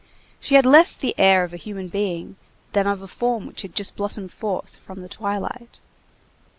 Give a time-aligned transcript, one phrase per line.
[0.39, 2.35] She had less the air of a human being
[2.73, 5.79] than of a form which had just blossomed forth from the twilight.